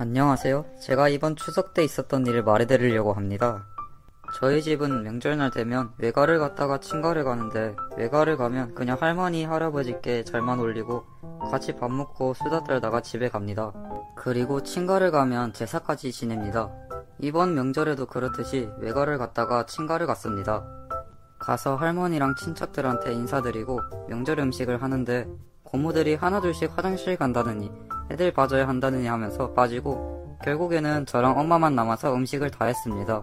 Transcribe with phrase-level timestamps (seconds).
[0.00, 0.64] 안녕하세요.
[0.80, 3.66] 제가 이번 추석 때 있었던 일을 말해드리려고 합니다.
[4.38, 11.04] 저희 집은 명절날 되면 외가를 갔다가 친가를 가는데 외가를 가면 그냥 할머니, 할아버지께 잘만 올리고
[11.50, 13.72] 같이 밥 먹고 수다 떨다가 집에 갑니다.
[14.14, 16.70] 그리고 친가를 가면 제사까지 지냅니다.
[17.18, 20.64] 이번 명절에도 그렇듯이 외가를 갔다가 친가를 갔습니다.
[21.40, 25.26] 가서 할머니랑 친척들한테 인사드리고 명절 음식을 하는데
[25.64, 32.64] 고모들이 하나둘씩 화장실 간다느니 애들 빠져야 한다느니 하면서 빠지고 결국에는 저랑 엄마만 남아서 음식을 다
[32.66, 33.22] 했습니다.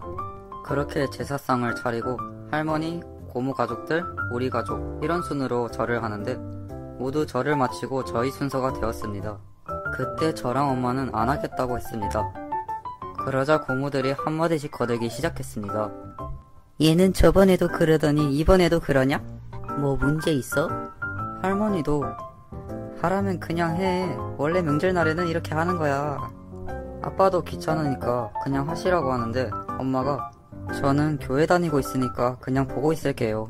[0.64, 2.18] 그렇게 제사상을 차리고
[2.50, 6.36] 할머니, 고모 가족들, 우리 가족 이런 순으로 절을 하는데
[6.98, 9.38] 모두 절을 마치고 저희 순서가 되었습니다.
[9.94, 12.32] 그때 저랑 엄마는 안 하겠다고 했습니다.
[13.24, 15.90] 그러자 고모들이 한마디씩 거들기 시작했습니다.
[16.80, 19.20] 얘는 저번에도 그러더니 이번에도 그러냐?
[19.78, 20.68] 뭐 문제 있어?
[21.42, 22.04] 할머니도
[23.00, 24.16] 하라면 그냥 해.
[24.38, 26.30] 원래 명절날에는 이렇게 하는 거야.
[27.02, 30.30] 아빠도 귀찮으니까 그냥 하시라고 하는데 엄마가
[30.80, 33.48] 저는 교회 다니고 있으니까 그냥 보고 있을게요.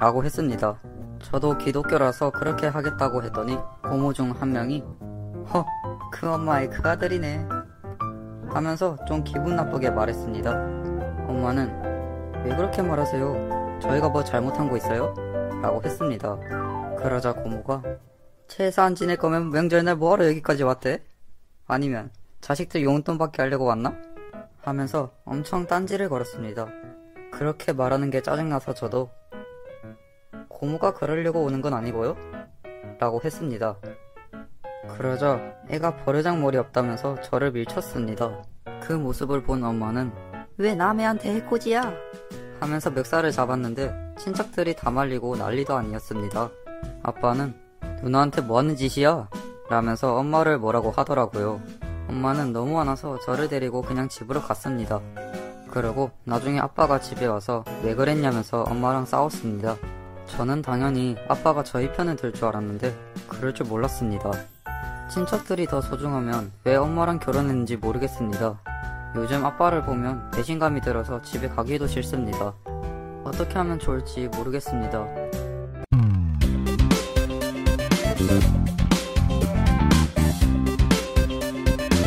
[0.00, 0.78] 라고 했습니다.
[1.20, 4.84] 저도 기독교라서 그렇게 하겠다고 했더니 고모 중 한 명이
[5.52, 5.64] 허,
[6.12, 7.46] 그 엄마의 그 아들이네.
[8.48, 10.50] 하면서 좀 기분 나쁘게 말했습니다.
[11.28, 13.78] 엄마는 왜 그렇게 말하세요?
[13.82, 15.12] 저희가 뭐 잘못한 거 있어요?
[15.60, 16.36] 라고 했습니다.
[16.98, 17.82] 그러자 고모가
[18.78, 21.02] 안 지낼 거면 명절날 뭐하러 여기까지 왔대?
[21.66, 22.10] 아니면
[22.40, 23.94] 자식들 용돈 받게 하려고 왔나?
[24.62, 26.66] 하면서 엄청 딴지를 걸었습니다.
[27.30, 29.10] 그렇게 말하는 게 짜증나서 저도
[30.48, 32.16] 고모가 그러려고 오는 건 아니고요?
[32.98, 33.76] 라고 했습니다.
[34.96, 38.42] 그러자 애가 버르장 머리 없다면서 저를 밀쳤습니다.
[38.82, 40.10] 그 모습을 본 엄마는
[40.56, 41.92] 왜 남애한테 해코지야?
[42.60, 46.50] 하면서 멱살을 잡았는데 친척들이 다 말리고 난리도 아니었습니다.
[47.02, 47.67] 아빠는
[48.02, 49.28] 누나한테 뭐 하는 짓이야?
[49.68, 51.60] 라면서 엄마를 뭐라고 하더라고요.
[52.08, 55.00] 엄마는 너무 화나서 저를 데리고 그냥 집으로 갔습니다.
[55.70, 59.76] 그리고 나중에 아빠가 집에 와서 왜 그랬냐면서 엄마랑 싸웠습니다.
[60.26, 62.94] 저는 당연히 아빠가 저희 편을 들 줄 알았는데
[63.28, 64.30] 그럴 줄 몰랐습니다.
[65.10, 68.58] 친척들이 더 소중하면 왜 엄마랑 결혼했는지 모르겠습니다.
[69.16, 72.54] 요즘 아빠를 보면 배신감이 들어서 집에 가기도 싫습니다.
[73.24, 75.06] 어떻게 하면 좋을지 모르겠습니다.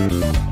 [0.01, 0.50] Música